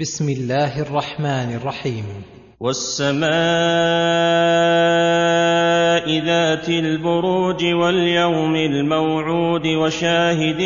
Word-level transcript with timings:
بسم 0.00 0.28
الله 0.28 0.80
الرحمن 0.80 1.54
الرحيم. 1.54 2.04
والسماء 2.60 3.28
ذات 6.24 6.68
البروج 6.68 7.64
واليوم 7.64 8.56
الموعود 8.56 9.66
وشاهد 9.66 10.60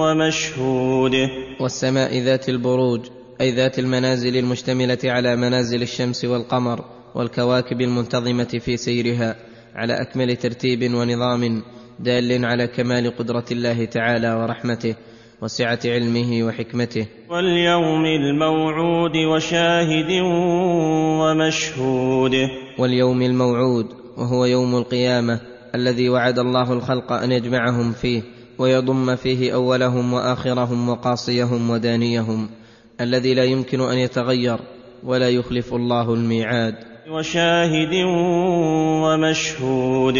ومشهود. 0.00 1.14
والسماء 1.60 2.18
ذات 2.18 2.48
البروج 2.48 3.00
أي 3.40 3.50
ذات 3.50 3.78
المنازل 3.78 4.36
المشتملة 4.36 4.98
على 5.04 5.36
منازل 5.36 5.82
الشمس 5.82 6.24
والقمر 6.24 6.84
والكواكب 7.14 7.80
المنتظمة 7.80 8.60
في 8.64 8.76
سيرها 8.76 9.36
على 9.74 10.02
أكمل 10.02 10.36
ترتيب 10.36 10.94
ونظام 10.94 11.62
دال 12.00 12.44
على 12.44 12.66
كمال 12.66 13.16
قدرة 13.16 13.44
الله 13.52 13.84
تعالى 13.84 14.34
ورحمته. 14.34 14.94
وسعة 15.42 15.78
علمه 15.84 16.46
وحكمته. 16.46 17.06
واليوم 17.30 18.04
الموعود 18.04 19.16
وشاهد 19.16 20.10
ومشهود. 21.20 22.34
واليوم 22.78 23.22
الموعود 23.22 23.86
وهو 24.16 24.44
يوم 24.44 24.76
القيامة 24.76 25.40
الذي 25.74 26.08
وعد 26.08 26.38
الله 26.38 26.72
الخلق 26.72 27.12
أن 27.12 27.32
يجمعهم 27.32 27.92
فيه 27.92 28.22
ويضم 28.58 29.16
فيه 29.16 29.54
أولهم 29.54 30.12
وآخرهم 30.12 30.88
وقاصيهم 30.88 31.70
ودانيهم 31.70 32.48
الذي 33.00 33.34
لا 33.34 33.44
يمكن 33.44 33.80
أن 33.80 33.98
يتغير 33.98 34.58
ولا 35.04 35.28
يخلف 35.28 35.74
الله 35.74 36.14
الميعاد. 36.14 36.74
وشاهد 37.10 37.94
ومشهود. 39.04 40.14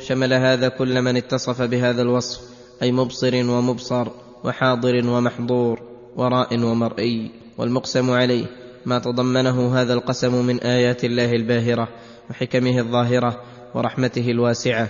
شمل 0.00 0.32
هذا 0.32 0.68
كل 0.68 1.02
من 1.02 1.16
اتصف 1.16 1.62
بهذا 1.62 2.02
الوصف 2.02 2.40
أي 2.82 2.92
مبصر 2.92 3.34
ومبصر 3.34 4.06
وحاضر 4.44 5.06
ومحظور 5.06 5.80
وراء 6.16 6.58
ومرئي 6.64 7.30
والمقسم 7.58 8.10
عليه 8.10 8.44
ما 8.86 8.98
تضمنه 8.98 9.80
هذا 9.80 9.94
القسم 9.94 10.46
من 10.46 10.60
آيات 10.60 11.04
الله 11.04 11.32
الباهرة 11.32 11.88
وحكمه 12.30 12.78
الظاهرة 12.78 13.40
ورحمته 13.74 14.30
الواسعة. 14.30 14.88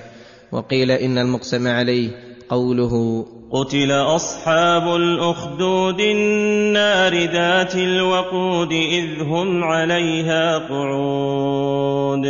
وقيل 0.53 0.91
إن 0.91 1.19
المقسم 1.19 1.67
عليه 1.69 2.11
قوله 2.49 3.27
قتل 3.53 3.93
اصحاب 3.93 4.97
الاخدود 4.97 6.01
النار 6.01 7.15
ذات 7.15 7.75
الوقود 7.77 8.73
اذ 8.73 9.23
هم 9.23 9.65
عليها 9.65 10.59
قعود. 10.59 12.27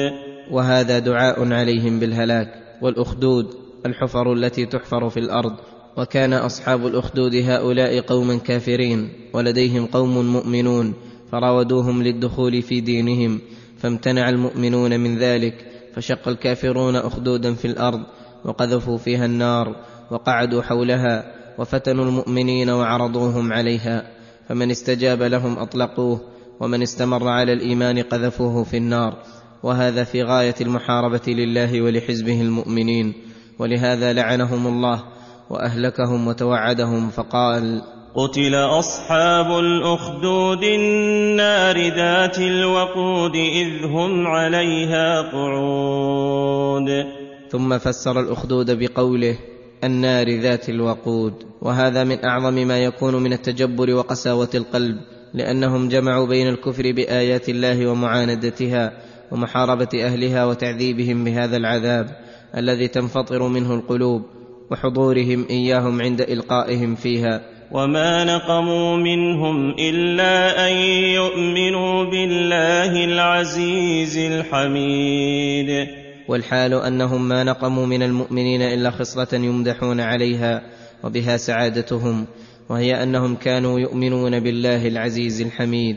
وهذا 0.50 0.98
دعاء 0.98 1.52
عليهم 1.52 2.00
بالهلاك 2.00 2.48
والأخدود 2.82 3.46
الحفر 3.86 4.32
التي 4.32 4.66
تحفر 4.66 5.08
في 5.08 5.20
الأرض 5.20 5.56
وكان 5.96 6.32
أصحاب 6.32 6.86
الأخدود 6.86 7.34
هؤلاء 7.34 8.00
قوما 8.00 8.36
كافرين 8.36 9.08
ولديهم 9.32 9.86
قوم 9.86 10.32
مؤمنون 10.32 10.94
فراودوهم 11.32 12.02
للدخول 12.02 12.62
في 12.62 12.80
دينهم 12.80 13.40
فامتنع 13.78 14.28
المؤمنون 14.28 15.00
من 15.00 15.18
ذلك 15.18 15.66
فشق 15.94 16.28
الكافرون 16.28 16.96
أخدودا 16.96 17.54
في 17.54 17.64
الأرض 17.64 18.00
وقذفوا 18.44 18.98
فيها 18.98 19.24
النار 19.24 19.76
وقعدوا 20.10 20.62
حولها 20.62 21.34
وفتنوا 21.58 22.04
المؤمنين 22.04 22.70
وعرضوهم 22.70 23.52
عليها 23.52 24.06
فمن 24.48 24.70
استجاب 24.70 25.22
لهم 25.22 25.58
أطلقوه 25.58 26.20
ومن 26.60 26.82
استمر 26.82 27.28
على 27.28 27.52
الإيمان 27.52 28.02
قذفوه 28.02 28.64
في 28.64 28.76
النار 28.76 29.18
وهذا 29.62 30.04
في 30.04 30.22
غاية 30.22 30.54
المحاربة 30.60 31.22
لله 31.28 31.82
ولحزبه 31.82 32.40
المؤمنين 32.40 33.12
ولهذا 33.58 34.12
لعنهم 34.12 34.66
الله 34.66 35.04
وأهلكهم 35.50 36.28
وتوعدهم 36.28 37.10
فقال 37.10 37.82
قتل 38.14 38.54
أصحاب 38.54 39.58
الأخدود 39.58 40.62
النار 40.64 41.76
ذات 41.78 42.38
الوقود 42.38 43.36
إذ 43.36 43.84
هم 43.84 44.26
عليها 44.26 45.22
قعود. 45.32 46.88
ثم 47.50 47.78
فسر 47.78 48.20
الأخدود 48.20 48.70
بقوله 48.70 49.38
النار 49.84 50.40
ذات 50.40 50.68
الوقود 50.68 51.34
وهذا 51.62 52.04
من 52.04 52.24
أعظم 52.24 52.54
ما 52.54 52.78
يكون 52.78 53.14
من 53.14 53.32
التجبر 53.32 53.94
وقساوة 53.94 54.48
القلب 54.54 54.96
لأنهم 55.34 55.88
جمعوا 55.88 56.26
بين 56.26 56.48
الكفر 56.48 56.92
بآيات 56.92 57.48
الله 57.48 57.86
ومعاندتها 57.86 58.92
ومحاربة 59.30 59.88
أهلها 59.94 60.44
وتعذيبهم 60.44 61.24
بهذا 61.24 61.56
العذاب 61.56 62.06
الذي 62.56 62.88
تنفطر 62.88 63.48
منه 63.48 63.74
القلوب. 63.74 64.39
وحضورهم 64.70 65.46
إياهم 65.50 66.02
عند 66.02 66.20
إلقائهم 66.20 66.94
فيها. 66.94 67.40
وما 67.72 68.24
نقموا 68.24 68.96
منهم 68.96 69.70
الا 69.78 70.68
ان 70.70 70.76
يؤمنوا 71.14 72.04
بالله 72.04 73.04
العزيز 73.04 74.18
الحميد. 74.18 75.86
والحال 76.28 76.74
انهم 76.74 77.28
ما 77.28 77.44
نقموا 77.44 77.86
من 77.86 78.02
المؤمنين 78.02 78.62
الا 78.62 78.90
خصله 78.90 79.28
يمدحون 79.32 80.00
عليها 80.00 80.62
وبها 81.04 81.36
سعادتهم. 81.36 82.26
وهي 82.68 83.02
انهم 83.02 83.34
كانوا 83.36 83.80
يؤمنون 83.80 84.40
بالله 84.40 84.88
العزيز 84.88 85.40
الحميد. 85.40 85.96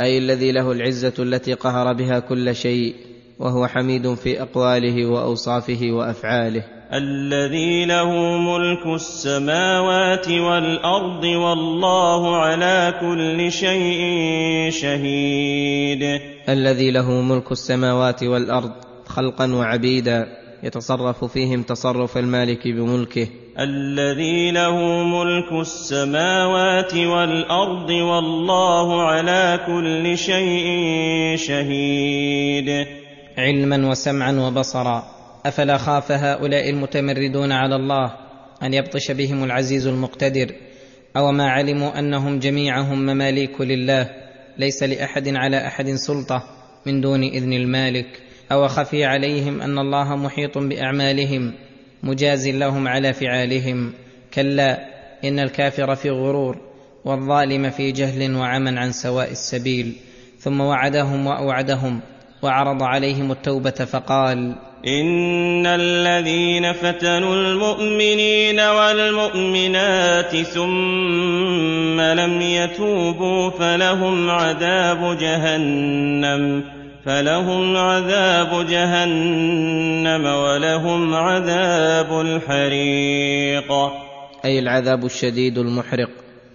اي 0.00 0.18
الذي 0.18 0.52
له 0.52 0.72
العزه 0.72 1.14
التي 1.18 1.52
قهر 1.52 1.92
بها 1.92 2.18
كل 2.18 2.54
شيء 2.54 2.94
وهو 3.38 3.66
حميد 3.66 4.14
في 4.14 4.42
اقواله 4.42 5.06
واوصافه 5.06 5.92
وافعاله. 5.92 6.79
الذي 6.92 7.84
له 7.84 8.10
ملك 8.38 8.86
السماوات 8.86 10.28
والأرض 10.28 11.24
والله 11.24 12.36
على 12.36 12.94
كل 13.00 13.52
شيء 13.52 14.00
شهيد. 14.70 16.20
الذي 16.48 16.90
له 16.90 17.10
ملك 17.10 17.52
السماوات 17.52 18.22
والأرض 18.22 18.72
خلقا 19.06 19.54
وعبيدا 19.54 20.26
يتصرف 20.62 21.24
فيهم 21.24 21.62
تصرف 21.62 22.18
المالك 22.18 22.68
بملكه. 22.68 23.28
الذي 23.58 24.50
له 24.50 24.76
ملك 25.02 25.52
السماوات 25.52 26.94
والأرض 26.94 27.90
والله 27.90 29.02
على 29.02 29.60
كل 29.66 30.18
شيء 30.18 30.66
شهيد. 31.36 32.86
علما 33.38 33.90
وسمعا 33.90 34.32
وبصرا 34.32 35.19
أفلا 35.46 35.76
خاف 35.76 36.12
هؤلاء 36.12 36.70
المتمردون 36.70 37.52
على 37.52 37.76
الله 37.76 38.16
أن 38.62 38.74
يبطش 38.74 39.10
بهم 39.10 39.44
العزيز 39.44 39.86
المقتدر؟ 39.86 40.54
أو 41.16 41.32
ما 41.32 41.50
علموا 41.50 41.98
أنهم 41.98 42.38
جميعهم 42.38 42.98
مماليك 42.98 43.60
لله 43.60 44.10
ليس 44.58 44.82
لأحد 44.82 45.28
على 45.28 45.66
أحد 45.66 45.90
سلطة 45.90 46.42
من 46.86 47.00
دون 47.00 47.22
إذن 47.22 47.52
المالك؟ 47.52 48.20
أو 48.52 48.68
خفي 48.68 49.04
عليهم 49.04 49.60
أن 49.60 49.78
الله 49.78 50.16
محيط 50.16 50.58
بأعمالهم 50.58 51.52
مجاز 52.02 52.48
لهم 52.48 52.88
على 52.88 53.12
فعالهم؟ 53.12 53.92
كلا 54.34 54.78
إن 55.24 55.38
الكافر 55.38 55.94
في 55.94 56.10
غرور 56.10 56.60
والظالم 57.04 57.70
في 57.70 57.92
جهل 57.92 58.36
وعمى 58.36 58.78
عن 58.78 58.92
سواء 58.92 59.30
السبيل. 59.30 59.96
ثم 60.38 60.60
وعدهم 60.60 61.26
وأوعدهم 61.26 62.00
وعرض 62.42 62.82
عليهم 62.82 63.32
التوبة 63.32 63.70
فقال 63.70 64.69
ان 64.86 65.66
الذين 65.66 66.72
فتنوا 66.72 67.34
المؤمنين 67.34 68.60
والمؤمنات 68.60 70.36
ثم 70.36 72.00
لم 72.00 72.40
يتوبوا 72.40 73.50
فلهم 73.50 74.30
عذاب 74.30 75.18
جهنم 75.18 76.64
فلهم 77.04 77.76
عذاب 77.76 78.66
جهنم 78.66 80.26
ولهم 80.26 81.14
عذاب 81.14 82.20
الحريق 82.20 83.72
أي 84.44 84.58
العذاب 84.58 85.04
الشديد 85.04 85.58
المحرق. 85.58 86.10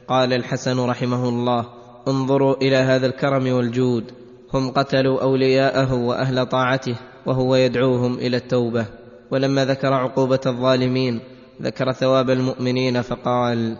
قال 0.07 0.34
الحسن 0.34 0.80
رحمه 0.80 1.30
الله 1.30 1.66
انظروا 2.07 2.56
إلى 2.62 2.75
هذا 2.75 3.07
الكرم 3.07 3.54
والجود. 3.54 4.25
هم 4.53 4.71
قتلوا 4.71 5.21
أولياءه 5.21 5.94
وأهل 5.94 6.45
طاعته 6.45 6.95
وهو 7.25 7.56
يدعوهم 7.56 8.13
إلى 8.13 8.38
التوبة. 8.38 8.86
ولما 9.31 9.65
ذكر 9.65 9.94
عقوبة 9.94 10.39
الظالمين 10.45 11.19
ذكر 11.62 11.92
ثواب 11.92 12.30
المؤمنين 12.30 13.01
فقال 13.01 13.77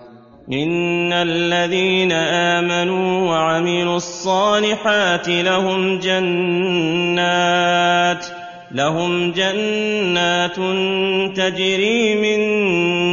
إن 0.52 1.14
الذين 1.14 2.12
آمنوا 2.12 3.30
وعملوا 3.30 3.96
الصالحات 3.96 5.30
لهم 5.30 6.00
جنات 6.00 7.46
لهم 8.72 9.32
جنات 9.32 10.56
تجري 11.38 12.16
من 12.16 12.40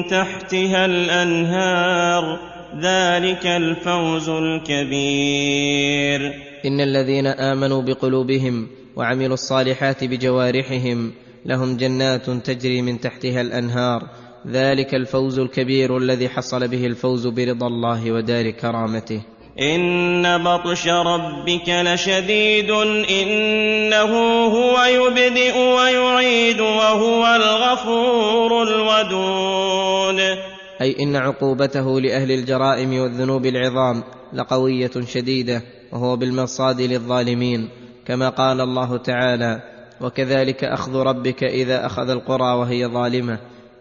تحتها 0.06 0.84
الأنهار. 0.84 2.38
ذلك 2.80 3.46
الفوز 3.46 4.28
الكبير. 4.28 6.32
إن 6.66 6.80
الذين 6.80 7.26
آمنوا 7.26 7.82
بقلوبهم 7.82 8.66
وعملوا 8.96 9.34
الصالحات 9.34 10.04
بجوارحهم 10.04 11.12
لهم 11.46 11.76
جنات 11.76 12.30
تجري 12.30 12.82
من 12.82 13.00
تحتها 13.00 13.40
الأنهار. 13.40 14.02
ذلك 14.46 14.94
الفوز 14.94 15.38
الكبير 15.38 15.96
الذي 15.96 16.28
حصل 16.28 16.68
به 16.68 16.86
الفوز 16.86 17.26
برضا 17.26 17.66
الله 17.66 18.12
ودار 18.12 18.50
كرامته. 18.50 19.20
إن 19.60 20.44
بطش 20.44 20.88
ربك 20.88 21.68
لشديد 21.68 22.70
إنه 23.10 24.12
هو 24.46 24.84
يبدئ 24.84 25.58
ويعيد 25.58 26.60
وهو 26.60 27.26
الغفور 27.36 28.62
الودود. 28.62 30.38
أي 30.80 30.96
إن 31.00 31.16
عقوبته 31.16 32.00
لأهل 32.00 32.32
الجرائم 32.32 32.98
والذنوب 32.98 33.46
العظام 33.46 34.02
لقوية 34.32 34.90
شديدة. 35.06 35.62
وهو 35.92 36.16
بالمرصاد 36.16 36.80
للظالمين 36.80 37.68
كما 38.06 38.28
قال 38.28 38.60
الله 38.60 38.96
تعالى 38.96 39.60
وكذلك 40.00 40.64
أخذ 40.64 40.96
ربك 40.96 41.44
إذا 41.44 41.86
أخذ 41.86 42.10
القرى 42.10 42.54
وهي 42.54 42.86
ظالمة 42.86 43.38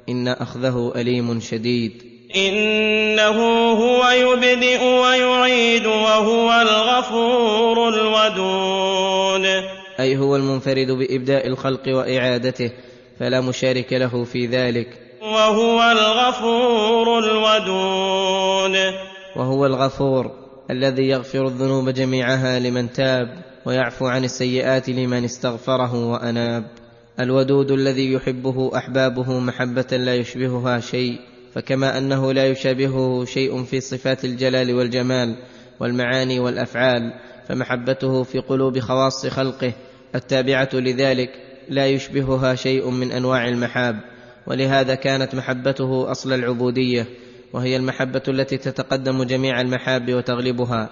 إن 0.09 0.27
أخذه 0.27 0.93
أليم 0.95 1.39
شديد 1.39 2.11
إنه 2.35 3.37
هو 3.71 4.09
يبدئ 4.09 4.83
ويعيد 4.83 5.85
وهو 5.85 6.61
الغفور 6.61 7.89
الودود. 7.89 9.63
أي 9.99 10.17
هو 10.17 10.35
المنفرد 10.35 10.91
بإبداء 10.91 11.47
الخلق 11.47 11.87
وإعادته 11.87 12.71
فلا 13.19 13.41
مشارك 13.41 13.93
له 13.93 14.23
في 14.23 14.45
ذلك. 14.45 14.87
وهو 15.21 15.81
الغفور 15.91 17.19
الودود. 17.19 18.93
وهو 19.35 19.65
الغفور. 19.65 20.40
الذي 20.71 21.07
يغفر 21.07 21.47
الذنوب 21.47 21.89
جميعها 21.89 22.59
لمن 22.59 22.91
تاب 22.91 23.43
ويعفو 23.65 24.07
عن 24.07 24.23
السيئات 24.23 24.89
لمن 24.89 25.23
استغفره 25.23 26.05
وأناب. 26.05 26.63
الودود 27.19 27.71
الذي 27.71 28.13
يحبه 28.13 28.77
أحبابه 28.77 29.39
محبة 29.39 29.87
لا 29.91 30.15
يشبهها 30.15 30.79
شيء 30.79 31.19
فكما 31.53 31.97
أنه 31.97 32.33
لا 32.33 32.45
يشابهه 32.45 33.25
شيء 33.25 33.63
في 33.63 33.79
صفات 33.79 34.25
الجلال 34.25 34.73
والجمال 34.73 35.35
والمعاني 35.79 36.39
والأفعال 36.39 37.13
فمحبته 37.47 38.23
في 38.23 38.39
قلوب 38.39 38.79
خواص 38.79 39.25
خلقه 39.25 39.73
التابعة 40.15 40.69
لذلك 40.73 41.29
لا 41.69 41.87
يشبهها 41.87 42.55
شيء 42.55 42.89
من 42.89 43.11
أنواع 43.11 43.47
المحاب. 43.47 43.99
ولهذا 44.47 44.95
كانت 44.95 45.35
محبته 45.35 46.11
أصل 46.11 46.33
العبودية 46.33 47.07
وهي 47.53 47.75
المحبة 47.75 48.21
التي 48.27 48.57
تتقدم 48.57 49.23
جميع 49.23 49.61
المحاب 49.61 50.13
وتغلبها 50.13 50.89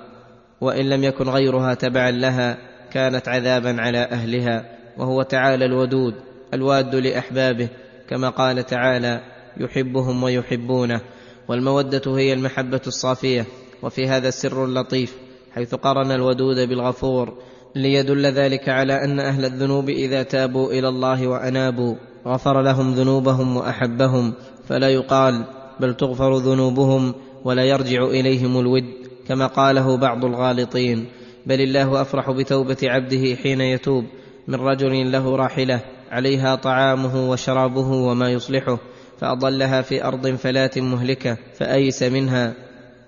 وإن 0.61 0.89
لم 0.89 1.03
يكن 1.03 1.29
غيرها 1.29 1.73
تبعا 1.73 2.11
لها 2.11 2.57
كانت 2.91 3.27
عذابا 3.27 3.81
على 3.81 3.99
أهلها 3.99 4.65
وهو 4.97 5.21
تعالى 5.21 5.65
الودود 5.65 6.13
الواد 6.53 6.95
لأحبابه 6.95 7.69
كما 8.09 8.29
قال 8.29 8.65
تعالى 8.65 9.21
يحبهم 9.57 10.23
ويحبونه. 10.23 11.01
والمودة 11.49 12.01
هي 12.17 12.33
المحبة 12.33 12.81
الصافية 12.87 13.45
وفي 13.83 14.07
هذا 14.07 14.27
السر 14.27 14.65
اللطيف 14.65 15.15
حيث 15.55 15.75
قرن 15.75 16.11
الودود 16.11 16.69
بالغفور 16.69 17.37
ليدل 17.75 18.25
ذلك 18.25 18.69
على 18.69 19.03
أن 19.03 19.19
أهل 19.19 19.45
الذنوب 19.45 19.89
إذا 19.89 20.23
تابوا 20.23 20.71
إلى 20.71 20.87
الله 20.87 21.27
وأنابوا 21.27 21.95
غفر 22.27 22.61
لهم 22.61 22.93
ذنوبهم 22.93 23.57
وأحبهم 23.57 24.33
فلا 24.67 24.89
يقال 24.89 25.45
بل 25.79 25.93
تغفر 25.93 26.37
ذنوبهم 26.37 27.13
ولا 27.43 27.63
يرجع 27.63 28.03
إليهم 28.03 28.59
الود 28.59 28.83
كما 29.27 29.47
قاله 29.47 29.97
بعض 29.97 30.25
الغالطين. 30.25 31.05
بل 31.45 31.61
الله 31.61 32.01
أفرح 32.01 32.31
بتوبة 32.31 32.77
عبده 32.83 33.35
حين 33.35 33.61
يتوب. 33.61 34.05
من 34.47 34.55
رجل 34.55 35.11
له 35.11 35.35
راحلة 35.35 35.81
عليها 36.11 36.55
طعامه 36.55 37.29
وشرابه 37.29 37.91
وما 37.91 38.29
يصلحه 38.29 38.77
فأضلها 39.17 39.81
في 39.81 40.03
أرض 40.05 40.27
فلات 40.27 40.79
مهلكة 40.79 41.37
فأيس 41.53 42.03
منها. 42.03 42.53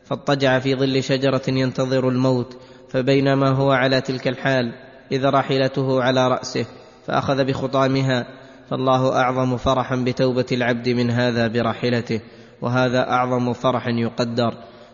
فاضطجع 0.06 0.60
في 0.60 0.76
ظل 0.76 1.04
شجرة 1.04 1.42
ينتظر 1.48 2.10
الموت 2.10 2.58
فبينما 2.90 3.50
هو 3.50 3.72
على 3.72 4.02
تلك 4.02 4.28
الحال 4.28 4.74
إذا 5.12 5.30
راحلته 5.30 6.04
على 6.04 6.28
رأسه 6.28 6.66
فأخذ 7.08 7.44
بخطامها. 7.44 8.28
فالله 8.70 9.16
أعظم 9.16 9.58
فرحا 9.58 9.96
بتوبة 9.96 10.46
العبد 10.52 10.90
من 10.90 11.12
هذا 11.12 11.48
براحلته. 11.48 12.22
وهذا 12.62 13.10
أعظم 13.10 13.54
فرح 13.54 13.88
يقدر. 13.88 14.54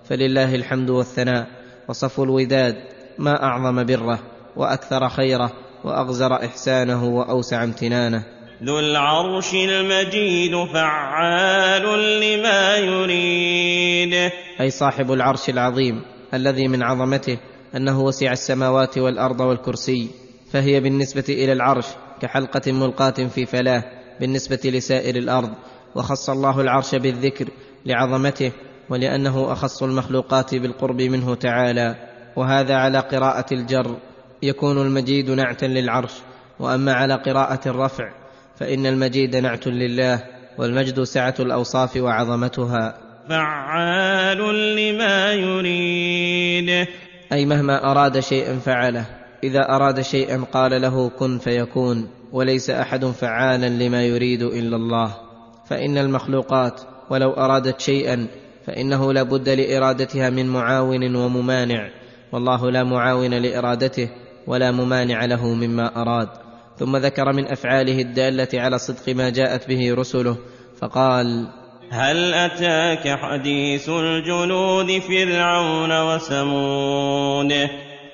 فلله 0.09 0.55
الحمد 0.55 0.89
والثناء 0.89 1.47
وصف 1.89 2.19
الوداد 2.19 2.75
ما 3.17 3.43
أعظم 3.43 3.85
بره 3.85 4.19
وأكثر 4.55 5.09
خيره 5.09 5.51
وأغزر 5.83 6.35
إحسانه 6.35 7.05
وأوسع 7.05 7.63
امتنانه. 7.63 8.23
ذو 8.63 8.79
العرش 8.79 9.53
المجيد 9.53 10.65
فعال 10.73 11.83
لما 12.21 12.77
يريد. 12.77 14.31
أي 14.61 14.69
صاحب 14.69 15.11
العرش 15.11 15.49
العظيم 15.49 16.01
الذي 16.33 16.67
من 16.67 16.83
عظمته 16.83 17.37
أنه 17.75 18.01
وسع 18.01 18.31
السماوات 18.31 18.97
والأرض 18.97 19.39
والكرسي. 19.39 20.09
فهي 20.51 20.79
بالنسبة 20.79 21.25
إلى 21.29 21.53
العرش 21.53 21.85
كحلقة 22.21 22.71
ملقاة 22.71 23.27
في 23.35 23.45
فلاه 23.45 23.83
بالنسبة 24.19 24.59
لسائر 24.65 25.15
الأرض. 25.15 25.49
وخص 25.95 26.29
الله 26.29 26.61
العرش 26.61 26.95
بالذكر 26.95 27.49
لعظمته 27.85 28.51
ولأنه 28.89 29.51
أخص 29.51 29.83
المخلوقات 29.83 30.55
بالقرب 30.55 31.01
منه 31.01 31.35
تعالى. 31.35 31.95
وهذا 32.35 32.75
على 32.75 32.99
قراءة 32.99 33.53
الجر. 33.53 33.97
يكون 34.43 34.81
المجيد 34.81 35.31
نعتا 35.31 35.65
للعرش. 35.65 36.13
وأما 36.59 36.93
على 36.93 37.13
قراءة 37.13 37.67
الرفع 37.67 38.11
فإن 38.59 38.85
المجيد 38.85 39.35
نعت 39.35 39.67
لله 39.67 40.23
والمجد 40.57 41.03
سعة 41.03 41.35
الأوصاف 41.39 41.97
وعظمتها. 41.97 42.97
فعال 43.29 44.37
لما 44.75 45.33
يريد. 45.33 46.87
أي 47.33 47.45
مهما 47.45 47.91
أراد 47.91 48.19
شيئا 48.19 48.59
فعله. 48.59 49.05
إذا 49.43 49.69
أراد 49.69 50.01
شيئا 50.01 50.45
قال 50.53 50.81
له 50.81 51.09
كن 51.09 51.37
فيكون 51.37 52.09
وليس 52.31 52.69
أحد 52.69 53.05
فعالا 53.05 53.69
لما 53.69 54.03
يريد 54.03 54.41
إلا 54.41 54.75
الله. 54.75 55.26
فإن 55.69 55.97
المخلوقات 55.97 56.81
ولو 57.09 57.31
أرادت 57.31 57.81
شيئا 57.81 58.27
فإنه 58.65 59.13
لا 59.13 59.23
بد 59.23 59.49
لإرادتها 59.49 60.29
من 60.29 60.47
معاون 60.47 61.15
وممانع 61.15 61.89
والله 62.31 62.71
لا 62.71 62.83
معاون 62.83 63.33
لإرادته 63.33 64.09
ولا 64.47 64.71
ممانع 64.71 65.25
له 65.25 65.53
مما 65.53 66.01
أراد. 66.01 66.29
ثم 66.77 66.97
ذكر 66.97 67.33
من 67.33 67.47
أفعاله 67.47 68.01
الدالة 68.01 68.47
على 68.53 68.77
صدق 68.77 69.15
ما 69.15 69.29
جاءت 69.29 69.67
به 69.67 69.93
رسله 69.93 70.37
فقال 70.79 71.47
هل 71.89 72.33
أتاك 72.33 73.19
حديث 73.19 73.89
الجنود 73.89 74.99
فرعون 74.99 76.01
وثمود 76.01 77.53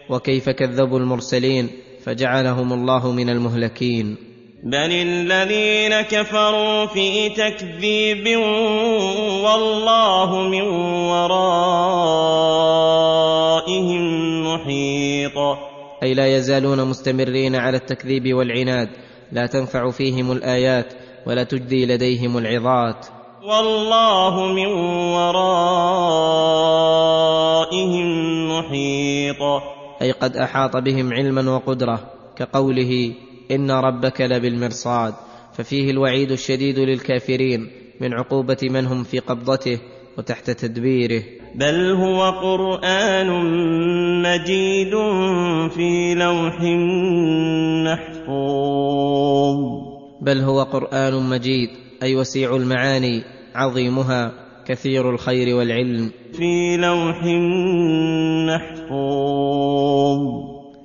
وكيف 0.09 0.49
كذبوا 0.49 0.99
المرسلين 0.99 1.69
فجعلهم 2.03 2.73
الله 2.73 3.11
من 3.11 3.29
المهلكين. 3.29 4.32
بل 4.63 4.91
الذين 4.91 6.01
كفروا 6.01 6.85
في 6.85 7.29
تكذيب 7.29 8.37
والله 9.43 10.41
من 10.41 10.61
ورائهم 11.11 12.43
محيط 14.47 15.37
أي 16.03 16.13
لا 16.13 16.35
يزالون 16.35 16.87
مستمرين 16.87 17.55
على 17.55 17.77
التكذيب 17.77 18.33
والعناد 18.33 18.89
لا 19.31 19.45
تنفع 19.45 19.91
فيهم 19.91 20.31
الآيات 20.31 20.93
ولا 21.27 21.43
تجدي 21.43 21.85
لديهم 21.85 22.37
العظات. 22.37 23.05
والله 23.43 24.47
من 24.47 24.67
ورائهم 25.15 25.67
محيط 28.49 29.41
أي 30.01 30.11
قد 30.11 30.37
أحاط 30.37 30.77
بهم 30.77 31.13
علما 31.13 31.51
وقدرة 31.51 31.99
كقوله 32.35 33.13
ان 33.51 33.71
ربك 33.71 34.21
لبالمرصاد 34.21 35.13
ففيه 35.53 35.91
الوعيد 35.91 36.31
الشديد 36.31 36.79
للكافرين 36.79 37.71
من 38.01 38.13
عقوبه 38.13 38.57
من 38.63 38.85
هم 38.85 39.03
في 39.03 39.19
قبضته 39.19 39.79
وتحت 40.17 40.49
تدبيره 40.49 41.23
بل 41.55 41.91
هو 41.91 42.29
قرآن 42.29 43.29
مجيد 44.21 44.93
في 45.69 46.15
لوح 46.15 46.61
محفوظ. 47.85 49.57
بل 50.21 50.39
هو 50.39 50.63
قران 50.63 51.29
مجيد 51.29 51.69
اي 52.03 52.15
وسيع 52.15 52.55
المعاني 52.55 53.23
عظيمها 53.55 54.31
كثير 54.65 55.09
الخير 55.09 55.55
والعلم. 55.55 56.11
في 56.33 56.77
لوح 56.77 57.23
محفوظ. 58.47 59.22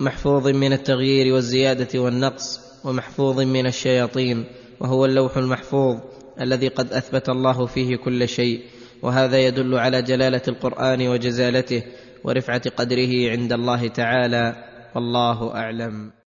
محفوظ 0.08 0.48
من 0.48 0.72
التغيير 0.72 1.34
والزيادة 1.34 2.00
والنقص 2.00 2.60
ومحفوظ 2.84 3.40
من 3.40 3.66
الشياطين 3.66 4.44
وهو 4.80 5.04
اللوح 5.04 5.36
المحفوظ 5.36 5.96
الذي 6.40 6.68
قد 6.68 6.92
أثبت 6.92 7.28
الله 7.28 7.66
فيه 7.66 7.96
كل 7.96 8.28
شيء 8.28 8.62
وهذا 9.02 9.38
يدل 9.38 9.74
على 9.74 10.02
جلالة 10.02 10.42
القرآن 10.48 11.08
وجزالته 11.08 11.82
ورفعة 12.24 12.70
قدره 12.70 13.30
عند 13.30 13.52
الله 13.52 13.88
تعالى 13.88 14.64
والله 14.94 15.54
أعلم. 15.54 16.17